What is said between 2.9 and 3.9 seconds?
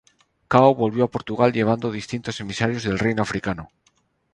reino africano.